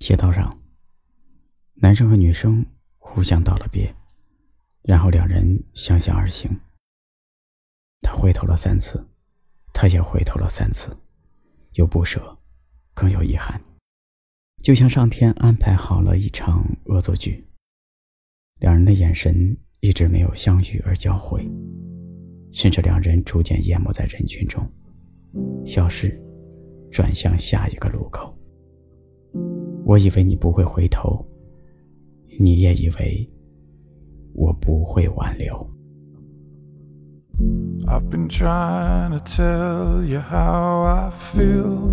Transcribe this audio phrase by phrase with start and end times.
[0.00, 0.58] 街道上，
[1.74, 2.64] 男生和女生
[2.96, 3.94] 互相道了别，
[4.82, 6.50] 然后两人相向而行。
[8.00, 9.06] 他回头了三次，
[9.74, 10.96] 他也回头了三次，
[11.74, 12.38] 有不舍，
[12.94, 13.60] 更有遗憾，
[14.62, 17.46] 就像上天安排好了一场恶作剧。
[18.60, 21.44] 两人的眼神一直没有相遇而交汇，
[22.52, 24.66] 甚至两人逐渐淹没在人群中，
[25.66, 26.18] 消失，
[26.90, 28.34] 转向下一个路口。
[29.90, 31.26] 我以为你不会回头，
[32.38, 33.28] 你也以为
[34.34, 35.68] 我不会挽留。
[37.88, 41.90] I've been trying to tell you how I feel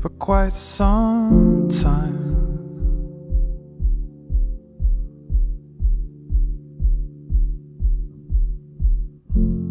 [0.00, 2.34] for quite some time.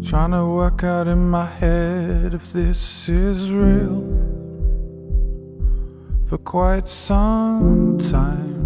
[0.00, 4.02] Trying to work out in my head if this is real
[6.26, 8.56] for quite some time.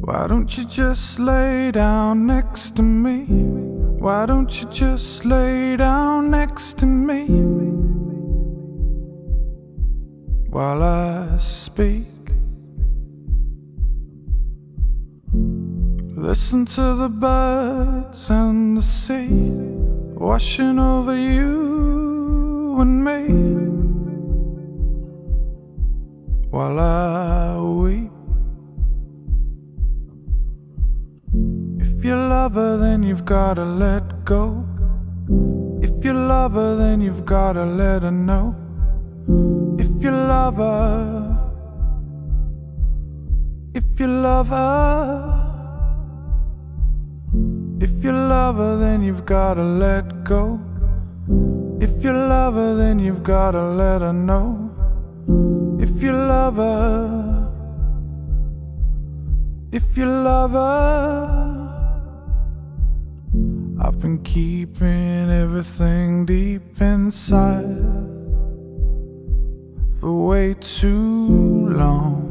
[0.00, 3.24] Why don't you just lay down next to me?
[4.00, 7.26] Why don't you just lay down next to me
[10.50, 12.06] while I speak?
[16.16, 19.83] Listen to the birds and the sea
[20.24, 23.20] washing over you and me
[26.48, 28.10] while I weep.
[31.78, 34.64] If you love her, then you've gotta let go.
[35.82, 38.56] If you love her, then you've gotta let her know.
[39.78, 41.52] If you love her,
[43.74, 45.33] if you love her,
[48.44, 50.60] if you love her, then you've gotta let go.
[51.80, 54.70] If you love her, then you've gotta let her know.
[55.80, 57.50] If you love her,
[59.72, 61.40] if you love her.
[63.80, 67.80] I've been keeping everything deep inside
[70.00, 72.23] for way too long.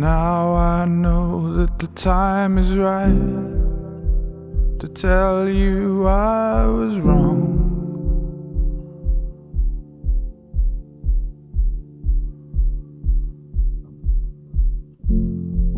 [0.00, 7.58] Now I know that the time is right to tell you I was wrong.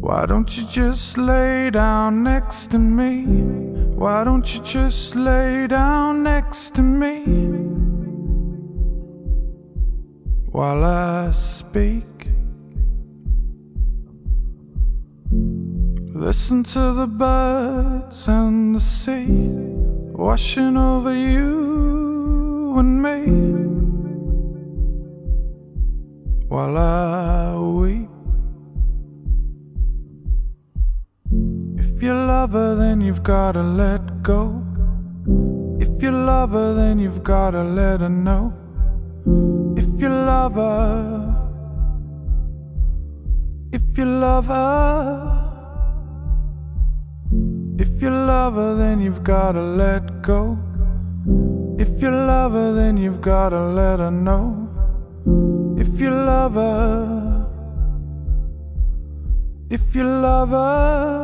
[0.01, 3.25] Why don't you just lay down next to me?
[4.03, 7.25] Why don't you just lay down next to me
[10.53, 12.12] while I speak?
[16.23, 19.27] Listen to the birds and the sea
[20.15, 23.19] washing over you and me
[26.47, 28.09] while I weep.
[31.77, 34.63] If you love her, then you've gotta let go.
[35.81, 38.55] If you love her, then you've gotta let her know.
[39.77, 41.35] If you love her,
[43.73, 45.32] if you love her,
[48.03, 50.59] you love her, then you've gotta let go.
[51.79, 54.69] If you love her, then you've gotta let her know.
[55.79, 57.47] If you love her,
[59.71, 61.22] if you love her.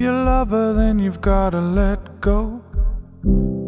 [0.00, 2.62] If you love her, then you've gotta let go.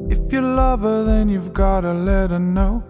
[0.09, 2.83] If you love her, then you've gotta let her know.